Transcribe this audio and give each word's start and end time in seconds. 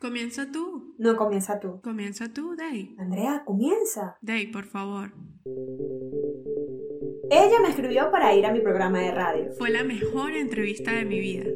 Comienza 0.00 0.52
tú. 0.52 0.94
No, 0.96 1.16
comienza 1.16 1.58
tú. 1.58 1.80
Comienza 1.82 2.32
tú, 2.32 2.54
Day. 2.54 2.94
Andrea, 2.98 3.42
comienza. 3.44 4.16
Day, 4.22 4.46
por 4.46 4.64
favor. 4.64 5.12
Ella 7.28 7.60
me 7.60 7.70
escribió 7.70 8.08
para 8.12 8.32
ir 8.32 8.46
a 8.46 8.52
mi 8.52 8.60
programa 8.60 9.00
de 9.00 9.10
radio. 9.10 9.50
Fue 9.58 9.70
la 9.70 9.82
mejor 9.82 10.30
entrevista 10.32 10.92
de 10.92 11.04
mi 11.04 11.18
vida. 11.18 11.46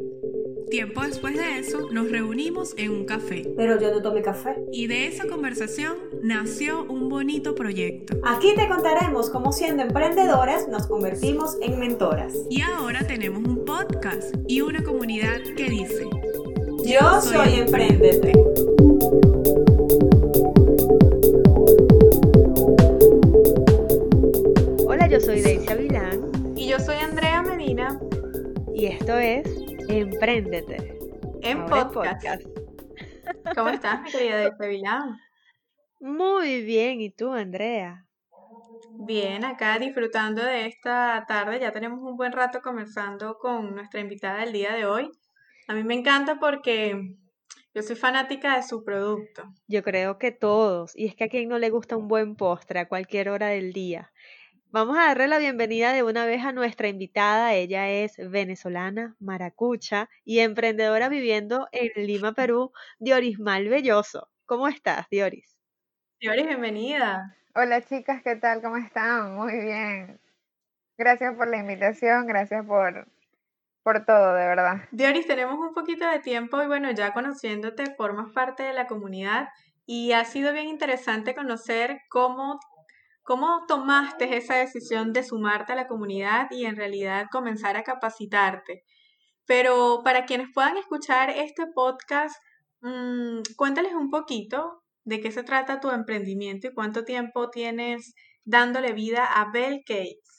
Tiempo 0.71 1.03
después 1.03 1.37
de 1.37 1.61
eso, 1.61 1.93
nos 1.93 2.11
reunimos 2.11 2.75
en 2.79 2.91
un 2.91 3.05
café. 3.05 3.45
Pero 3.57 3.81
yo 3.81 3.93
no 3.93 4.02
tomé 4.02 4.23
café. 4.23 4.56
Y 4.72 4.88
de 4.88 5.06
esa 5.06 5.29
conversación 5.29 5.98
nació 6.22 6.84
un 6.84 7.09
bonito 7.09 7.54
proyecto. 7.54 8.16
Aquí 8.24 8.56
te 8.56 8.68
contaremos 8.68 9.30
cómo 9.30 9.52
siendo 9.52 9.84
emprendedoras 9.84 10.66
nos 10.66 10.88
convertimos 10.88 11.59
en 11.61 11.79
mentoras. 11.79 12.34
Y 12.50 12.62
ahora 12.62 13.06
tenemos 13.06 13.46
un 13.46 13.64
podcast 13.64 14.34
y 14.48 14.62
una 14.62 14.82
comunidad 14.82 15.43
que 15.56 15.70
dice... 15.70 16.11
Yo 16.85 17.21
soy 17.21 17.61
Emprendete. 17.61 18.33
Hola, 24.87 25.06
yo 25.09 25.20
soy 25.20 25.41
Daisy 25.41 25.69
Avilán 25.70 26.30
Y 26.56 26.69
yo 26.69 26.79
soy 26.79 26.97
Andrea 26.97 27.42
Medina 27.42 27.98
y 28.75 28.87
esto 28.87 29.16
es 29.16 29.47
Empréndete. 29.89 30.98
en 31.42 31.65
podcast. 31.66 32.45
¿Cómo 33.55 33.69
estás, 33.69 34.03
mi 34.03 34.11
querida 34.11 34.37
Daisy 34.39 34.69
Vilán? 34.69 35.17
Muy 36.01 36.62
bien, 36.62 37.01
¿y 37.01 37.11
tú, 37.11 37.33
Andrea? 37.33 38.06
Bien, 39.06 39.45
acá 39.45 39.78
disfrutando 39.78 40.42
de 40.42 40.67
esta 40.67 41.25
tarde. 41.28 41.61
Ya 41.61 41.73
tenemos 41.73 42.01
un 42.01 42.17
buen 42.17 42.33
rato 42.33 42.61
conversando 42.61 43.39
con 43.39 43.75
nuestra 43.75 44.01
invitada 44.01 44.41
del 44.41 44.53
día 44.53 44.73
de 44.75 44.87
hoy. 44.87 45.11
A 45.69 45.75
mí 45.75 45.84
me 45.84 45.95
encanta 45.95 46.39
porque 46.41 47.16
yo 47.75 47.83
soy 47.83 47.97
fanática 47.97 48.57
de 48.57 48.62
su 48.62 48.84
producto. 48.84 49.53
Yo 49.69 49.83
creo 49.83 50.19
que 50.19 50.33
todos, 50.33 50.93
y 50.95 51.07
es 51.07 51.15
que 51.15 51.25
a 51.25 51.29
quien 51.29 51.48
no 51.48 51.59
le 51.59 51.70
gusta 51.70 51.97
un 51.97 52.09
buen 52.09 52.36
postre 52.36 52.81
a 52.81 52.89
cualquier 52.89 53.28
hora 53.28 53.48
del 53.48 53.73
día. 53.73 54.12
Vamos 54.67 54.97
a 54.97 55.06
darle 55.06 55.28
la 55.28 55.39
bienvenida 55.39 55.92
de 55.92 56.03
una 56.03 56.25
vez 56.25 56.42
a 56.45 56.53
nuestra 56.53 56.89
invitada. 56.89 57.53
Ella 57.53 57.91
es 57.91 58.17
venezolana, 58.31 59.17
maracucha 59.20 60.09
y 60.25 60.39
emprendedora 60.39 61.11
viviendo 61.11 61.69
en 61.73 61.91
Lima, 62.06 62.33
Perú, 62.33 62.73
Diorismal 62.98 63.69
Belloso. 63.69 64.31
¿Cómo 64.47 64.69
estás, 64.69 65.06
Dioris? 65.11 65.58
Dioris, 66.20 66.47
bienvenida. 66.47 67.36
Hola 67.55 67.83
chicas, 67.83 68.23
¿qué 68.23 68.36
tal? 68.36 68.62
¿Cómo 68.62 68.79
están? 68.79 69.34
Muy 69.34 69.61
bien. 69.61 70.19
Gracias 70.97 71.34
por 71.36 71.48
la 71.48 71.58
invitación, 71.58 72.27
gracias 72.27 72.64
por, 72.64 73.06
por 73.83 74.05
todo, 74.05 74.34
de 74.34 74.47
verdad. 74.47 74.88
Dioris, 74.92 75.27
tenemos 75.27 75.58
un 75.58 75.75
poquito 75.75 76.06
de 76.08 76.20
tiempo 76.20 76.62
y 76.62 76.66
bueno, 76.66 76.91
ya 76.92 77.12
conociéndote, 77.12 77.94
formas 77.97 78.33
parte 78.33 78.62
de 78.62 78.72
la 78.72 78.86
comunidad 78.86 79.48
y 79.86 80.12
ha 80.12 80.24
sido 80.24 80.52
bien 80.52 80.69
interesante 80.69 81.34
conocer 81.34 82.00
cómo, 82.08 82.61
cómo 83.22 83.64
tomaste 83.66 84.36
esa 84.36 84.56
decisión 84.56 85.12
de 85.12 85.24
sumarte 85.24 85.72
a 85.72 85.77
la 85.77 85.86
comunidad 85.86 86.48
y 86.50 86.66
en 86.66 86.77
realidad 86.77 87.27
comenzar 87.30 87.77
a 87.77 87.83
capacitarte. 87.83 88.84
Pero 89.47 90.02
para 90.05 90.24
quienes 90.24 90.48
puedan 90.55 90.77
escuchar 90.77 91.30
este 91.30 91.67
podcast, 91.74 92.36
mm, 92.80 93.41
cuéntales 93.56 93.92
un 93.94 94.11
poquito 94.11 94.83
de 95.05 95.20
qué 95.20 95.33
se 95.33 95.42
trata 95.42 95.80
tu 95.80 95.91
emprendimiento 95.91 96.69
y 96.69 96.74
cuánto 96.74 97.05
tiempo 97.05 97.50
tienes 97.50 98.14
dándole 98.44 98.92
vida 98.92 99.24
a 99.24 99.50
Bell 99.50 99.83
Cakes. 99.86 100.31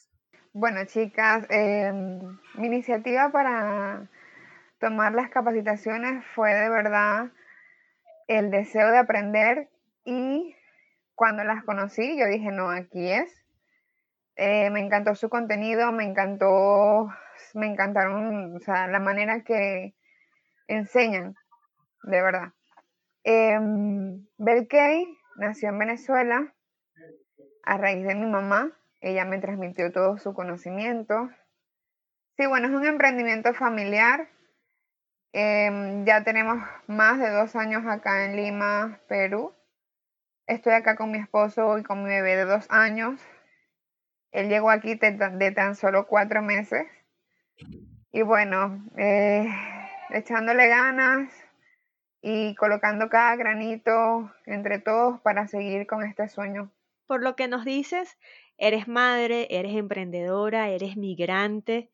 Bueno 0.56 0.86
chicas, 0.86 1.48
em, 1.50 2.20
mi 2.54 2.68
iniciativa 2.68 3.32
para 3.32 4.08
tomar 4.80 5.14
las 5.14 5.32
capacitaciones 5.32 6.24
fue 6.36 6.54
de 6.54 6.70
verdad 6.70 7.32
el 8.28 8.52
deseo 8.52 8.92
de 8.92 9.00
aprender 9.00 9.70
y 10.06 10.56
cuando 11.16 11.44
las 11.44 11.64
conocí 11.64 12.20
yo 12.20 12.28
dije, 12.28 12.52
no, 12.52 12.70
aquí 12.70 13.12
es. 13.12 13.44
Eh, 14.36 14.70
me 14.70 14.80
encantó 14.82 15.16
su 15.16 15.28
contenido, 15.28 15.92
me 15.92 16.04
encantó, 16.04 17.10
me 17.56 17.66
encantaron, 17.66 18.56
o 18.56 18.60
sea, 18.60 18.88
la 18.88 19.00
manera 19.00 19.44
que 19.44 19.96
enseñan, 20.68 21.34
de 22.04 22.22
verdad. 22.22 22.54
Eh, 23.24 23.60
Belkey 24.38 25.18
nació 25.38 25.70
en 25.70 25.80
Venezuela 25.80 26.54
a 27.64 27.78
raíz 27.80 28.06
de 28.06 28.14
mi 28.14 28.28
mamá. 28.28 28.72
Ella 29.04 29.26
me 29.26 29.38
transmitió 29.40 29.92
todo 29.92 30.18
su 30.18 30.34
conocimiento. 30.34 31.30
Sí, 32.38 32.46
bueno, 32.48 32.70
es 32.70 32.74
un 32.74 32.86
emprendimiento 32.86 33.54
familiar. 33.54 34.30
Em, 35.34 36.06
ya 36.06 36.24
tenemos 36.24 36.58
más 36.88 37.20
de 37.20 37.30
dos 37.30 37.54
años 37.58 37.86
acá 37.86 38.24
en 38.24 38.38
Lima, 38.38 39.02
Perú. 39.10 39.54
Estoy 40.48 40.72
acá 40.72 40.96
con 40.96 41.12
mi 41.12 41.18
esposo 41.18 41.78
y 41.78 41.84
con 41.84 42.02
mi 42.04 42.10
bebé 42.12 42.38
de 42.38 42.46
dos 42.46 42.66
años. 42.70 43.20
Él 44.32 44.48
llegó 44.48 44.70
aquí 44.70 44.96
de, 44.96 45.52
tan- 45.52 45.76
solo 45.76 46.08
cuatro 46.08 46.42
meses. 46.42 46.88
Y 48.14 48.22
bueno, 48.22 48.86
eh, 48.96 49.50
echándole 50.12 50.70
ganas 50.70 51.30
y 52.22 52.56
colocando 52.56 53.10
cada 53.10 53.36
granito 53.36 54.32
entre 54.46 54.80
todos 54.80 55.20
para 55.20 55.46
seguir 55.48 55.88
con 55.88 56.04
este 56.04 56.30
sueño. 56.30 56.72
Por 57.08 57.24
lo 57.24 57.36
que 57.36 57.48
nos 57.48 57.66
dices, 57.66 58.18
eres 58.58 58.88
madre, 58.88 59.48
eres 59.50 59.76
emprendedora, 59.76 60.70
eres 60.70 60.98
migrante, 60.98 61.92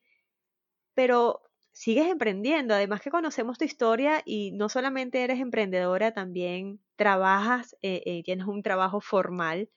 pero 0.93 1.41
sigues 1.71 2.07
emprendiendo. 2.07 2.73
Además 2.73 3.01
que 3.01 3.09
conocemos 3.11 3.57
tu 3.57 3.65
historia 3.65 4.21
y 4.25 4.51
no 4.51 4.69
solamente 4.69 5.23
eres 5.23 5.39
emprendedora, 5.39 6.13
también 6.13 6.81
trabajas, 6.95 7.75
eh, 7.81 8.03
eh, 8.05 8.23
tienes 8.23 8.47
un 8.47 8.61
trabajo 8.63 9.01
formal. 9.01 9.69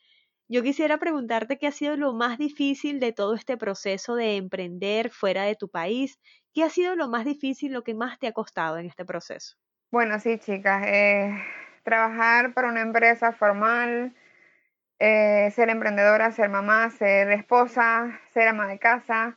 Yo 0.48 0.62
quisiera 0.62 0.98
preguntarte 0.98 1.58
qué 1.58 1.68
ha 1.68 1.72
sido 1.72 1.96
lo 1.96 2.14
más 2.14 2.38
difícil 2.38 3.00
de 3.00 3.12
todo 3.12 3.34
este 3.34 3.56
proceso 3.56 4.14
de 4.16 4.36
emprender 4.36 5.10
fuera 5.10 5.44
de 5.44 5.56
tu 5.56 5.68
país. 5.70 6.20
¿Qué 6.54 6.64
ha 6.64 6.70
sido 6.70 6.96
lo 6.96 7.08
más 7.08 7.24
difícil, 7.24 7.72
lo 7.72 7.84
que 7.84 7.94
más 7.94 8.18
te 8.20 8.28
ha 8.28 8.32
costado 8.32 8.78
en 8.78 8.86
este 8.86 9.04
proceso? 9.04 9.56
Bueno, 9.90 10.18
sí, 10.20 10.38
chicas, 10.38 10.84
eh, 10.86 11.30
trabajar 11.84 12.54
para 12.54 12.68
una 12.68 12.80
empresa 12.80 13.32
formal, 13.32 14.14
eh, 15.04 15.50
ser 15.50 15.68
emprendedora, 15.68 16.30
ser 16.30 16.48
mamá, 16.48 16.88
ser 16.90 17.32
esposa, 17.32 18.20
ser 18.32 18.46
ama 18.46 18.68
de 18.68 18.78
casa. 18.78 19.36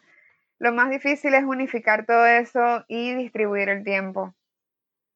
Lo 0.60 0.72
más 0.72 0.92
difícil 0.92 1.34
es 1.34 1.44
unificar 1.44 2.06
todo 2.06 2.28
eso 2.28 2.86
y 2.88 3.16
distribuir 3.16 3.70
el 3.70 3.84
tiempo. 3.84 4.36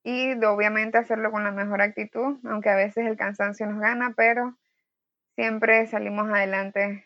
Y 0.04 0.34
obviamente 0.44 0.98
hacerlo 0.98 1.30
con 1.30 1.44
la 1.44 1.52
mejor 1.52 1.84
actitud, 1.84 2.40
aunque 2.46 2.72
a 2.72 2.76
veces 2.76 3.06
el 3.06 3.16
cansancio 3.16 3.68
nos 3.68 3.80
gana, 3.80 4.16
pero 4.18 4.58
siempre 5.36 5.86
salimos 5.86 6.28
adelante. 6.30 7.06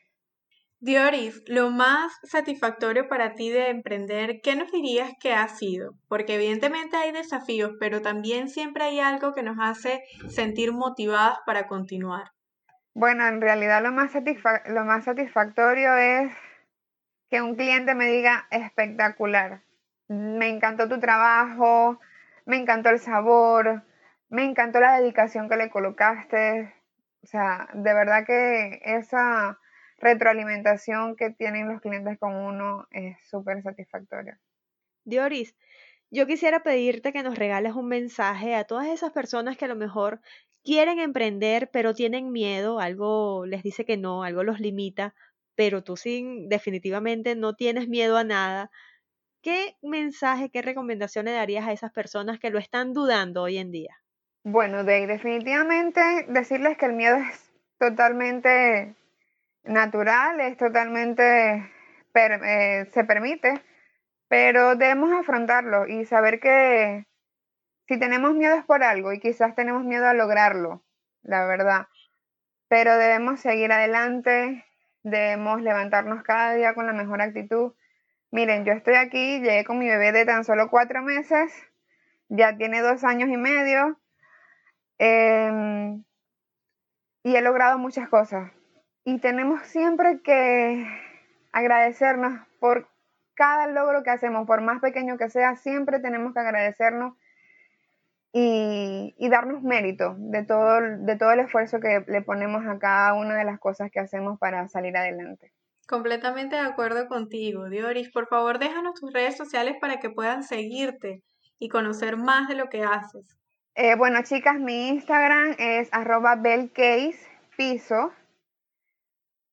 Dioris, 0.79 1.43
lo 1.47 1.69
más 1.69 2.13
satisfactorio 2.23 3.09
para 3.09 3.33
ti 3.33 3.49
de 3.49 3.71
emprender, 3.71 4.39
¿qué 4.41 4.55
nos 4.55 4.71
dirías 4.71 5.11
que 5.19 5.33
ha 5.33 5.49
sido? 5.49 5.95
Porque 6.07 6.35
evidentemente 6.35 6.95
hay 6.95 7.11
desafíos, 7.11 7.73
pero 7.77 8.01
también 8.01 8.47
siempre 8.47 8.85
hay 8.85 9.01
algo 9.01 9.33
que 9.33 9.43
nos 9.43 9.57
hace 9.59 10.01
sentir 10.29 10.71
motivadas 10.71 11.39
para 11.45 11.67
continuar. 11.67 12.31
Bueno, 12.95 13.27
en 13.27 13.41
realidad 13.41 13.81
lo 13.81 13.91
más, 13.91 14.11
satisfactorio 14.11 15.97
es 15.97 16.31
que 17.29 17.41
un 17.41 17.55
cliente 17.55 17.95
me 17.95 18.05
diga 18.05 18.47
espectacular. 18.51 19.63
Me 20.07 20.49
encantó 20.49 20.87
tu 20.87 20.99
trabajo, 20.99 21.99
me 22.45 22.57
encantó 22.57 22.89
el 22.89 22.99
sabor, 22.99 23.83
me 24.29 24.43
encantó 24.43 24.79
la 24.79 24.99
dedicación 24.99 25.49
que 25.49 25.57
le 25.57 25.71
colocaste. 25.71 26.71
O 27.23 27.27
sea, 27.27 27.67
de 27.73 27.93
verdad 27.95 28.25
que 28.27 28.79
esa 28.83 29.57
retroalimentación 29.97 31.15
que 31.15 31.31
tienen 31.31 31.69
los 31.69 31.81
clientes 31.81 32.19
con 32.19 32.35
uno 32.35 32.87
es 32.91 33.17
súper 33.27 33.63
satisfactoria. 33.63 34.39
Dioris, 35.03 35.55
yo 36.11 36.27
quisiera 36.27 36.61
pedirte 36.61 37.11
que 37.11 37.23
nos 37.23 37.39
regales 37.39 37.73
un 37.73 37.87
mensaje 37.87 38.53
a 38.53 38.65
todas 38.65 38.87
esas 38.87 39.11
personas 39.11 39.57
que 39.57 39.65
a 39.65 39.69
lo 39.69 39.75
mejor 39.75 40.21
quieren 40.63 40.99
emprender, 40.99 41.69
pero 41.71 41.93
tienen 41.93 42.31
miedo, 42.31 42.79
algo 42.79 43.45
les 43.45 43.63
dice 43.63 43.85
que 43.85 43.97
no, 43.97 44.23
algo 44.23 44.43
los 44.43 44.59
limita, 44.59 45.13
pero 45.55 45.83
tú 45.83 45.97
sin, 45.97 46.49
definitivamente 46.49 47.35
no 47.35 47.53
tienes 47.55 47.87
miedo 47.87 48.17
a 48.17 48.23
nada. 48.23 48.71
¿Qué 49.41 49.75
mensaje, 49.81 50.49
qué 50.49 50.61
recomendación 50.61 51.25
le 51.25 51.31
darías 51.31 51.67
a 51.67 51.73
esas 51.73 51.91
personas 51.91 52.39
que 52.39 52.49
lo 52.49 52.59
están 52.59 52.93
dudando 52.93 53.43
hoy 53.43 53.57
en 53.57 53.71
día? 53.71 53.97
Bueno, 54.43 54.83
de 54.83 55.05
definitivamente 55.07 56.01
decirles 56.29 56.77
que 56.77 56.85
el 56.85 56.93
miedo 56.93 57.17
es 57.17 57.51
totalmente 57.77 58.95
natural, 59.63 60.39
es 60.41 60.57
totalmente, 60.57 61.71
eh, 62.13 62.85
se 62.91 63.03
permite, 63.03 63.61
pero 64.27 64.75
debemos 64.75 65.11
afrontarlo 65.11 65.87
y 65.87 66.05
saber 66.05 66.39
que 66.39 67.05
si 67.93 67.99
tenemos 67.99 68.33
miedo 68.33 68.55
es 68.55 68.65
por 68.65 68.83
algo 68.83 69.13
y 69.13 69.19
quizás 69.19 69.55
tenemos 69.55 69.83
miedo 69.83 70.07
a 70.07 70.13
lograrlo, 70.13 70.83
la 71.21 71.45
verdad, 71.45 71.87
pero 72.67 72.97
debemos 72.97 73.39
seguir 73.39 73.71
adelante, 73.71 74.65
debemos 75.03 75.61
levantarnos 75.61 76.23
cada 76.23 76.53
día 76.53 76.73
con 76.73 76.87
la 76.87 76.93
mejor 76.93 77.21
actitud. 77.21 77.73
Miren, 78.31 78.65
yo 78.65 78.73
estoy 78.73 78.95
aquí, 78.95 79.39
llegué 79.39 79.63
con 79.63 79.77
mi 79.77 79.87
bebé 79.87 80.11
de 80.11 80.25
tan 80.25 80.43
solo 80.43 80.69
cuatro 80.69 81.03
meses, 81.03 81.53
ya 82.29 82.57
tiene 82.57 82.81
dos 82.81 83.03
años 83.03 83.29
y 83.29 83.37
medio, 83.37 83.99
Em, 84.97 86.03
y 87.23 87.35
he 87.35 87.41
logrado 87.41 87.77
muchas 87.77 88.09
cosas. 88.09 88.51
Y 89.03 89.19
tenemos 89.19 89.61
siempre 89.63 90.21
que 90.21 90.87
agradecernos 91.51 92.39
por 92.59 92.87
cada 93.35 93.67
logro 93.67 94.03
que 94.03 94.11
hacemos, 94.11 94.47
por 94.47 94.61
más 94.61 94.79
pequeño 94.81 95.17
que 95.17 95.29
sea, 95.29 95.55
siempre 95.55 95.99
tenemos 95.99 96.33
que 96.33 96.39
agradecernos 96.39 97.17
y, 98.35 99.29
darnos 99.29 99.61
mérito 99.61 100.15
de 100.17 100.43
todo, 100.43 100.81
de 100.81 101.15
todo 101.17 101.31
el 101.31 101.41
esfuerzo 101.41 101.79
que 101.79 102.03
le 102.07 102.21
ponemos 102.23 102.65
a 102.65 102.79
cada 102.79 103.13
una 103.13 103.35
de 103.35 103.45
las 103.45 103.59
cosas 103.59 103.91
que 103.91 103.99
hacemos 103.99 104.39
para 104.39 104.67
salir 104.67 104.97
adelante. 104.97 105.53
Completamente 105.87 106.55
de 106.55 106.61
acuerdo 106.63 107.07
contigo, 107.07 107.69
Dioris. 107.69 108.09
Por 108.09 108.27
favor, 108.27 108.57
déjanos 108.57 108.99
tus 108.99 109.13
redes 109.13 109.37
sociales 109.37 109.75
para 109.79 109.99
que 109.99 110.09
puedan 110.09 110.43
seguirte 110.43 111.21
y 111.59 111.69
conocer 111.69 112.17
más 112.17 112.47
de 112.47 112.55
lo 112.55 112.69
que 112.69 112.83
haces. 112.83 113.37
Eh, 113.75 113.95
bueno, 113.95 114.21
chicas, 114.23 114.59
mi 114.59 114.89
Instagram 114.89 115.55
es 115.59 115.89
arroba 115.91 116.41
piso. 117.55 118.11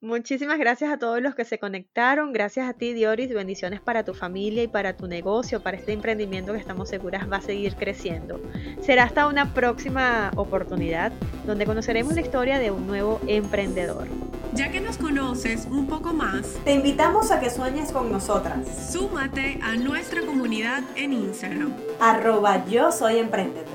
Muchísimas 0.04 0.58
gracias 0.58 0.92
a 0.92 0.98
todos 0.98 1.22
los 1.22 1.34
que 1.34 1.46
se 1.46 1.58
conectaron. 1.58 2.34
Gracias 2.34 2.68
a 2.68 2.74
ti, 2.74 2.92
Dioris. 2.92 3.32
Bendiciones 3.32 3.80
para 3.80 4.04
tu 4.04 4.12
familia 4.12 4.62
y 4.62 4.68
para 4.68 4.98
tu 4.98 5.06
negocio, 5.06 5.62
para 5.62 5.78
este 5.78 5.94
emprendimiento 5.94 6.52
que 6.52 6.58
estamos 6.58 6.90
seguras 6.90 7.26
va 7.32 7.38
a 7.38 7.40
seguir 7.40 7.74
creciendo. 7.74 8.38
Será 8.82 9.04
hasta 9.04 9.26
una 9.26 9.54
próxima 9.54 10.30
oportunidad 10.36 11.10
donde 11.46 11.64
conoceremos 11.64 12.12
la 12.12 12.20
historia 12.20 12.58
de 12.58 12.70
un 12.70 12.86
nuevo 12.86 13.18
emprendedor. 13.26 14.06
Ya 14.52 14.70
que 14.70 14.82
nos 14.82 14.98
conoces 14.98 15.66
un 15.70 15.86
poco 15.86 16.12
más, 16.12 16.48
te 16.64 16.74
invitamos 16.74 17.30
a 17.30 17.40
que 17.40 17.48
sueñes 17.48 17.90
con 17.90 18.12
nosotras. 18.12 18.92
Súmate 18.92 19.58
a 19.62 19.74
nuestra 19.76 20.20
comunidad 20.20 20.82
en 20.96 21.14
Instagram. 21.14 21.72
Arroba 21.98 22.66
yo 22.66 22.92
soy 22.92 23.16
emprendedor 23.16 23.73